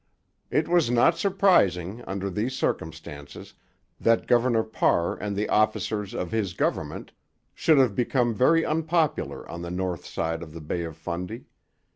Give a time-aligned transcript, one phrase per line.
[0.49, 3.53] It was not surprising, under these circumstances,
[3.99, 7.11] that Governor Parr and the officers of his government
[7.53, 11.45] should have become very unpopular on the north side of the Bay of Fundy.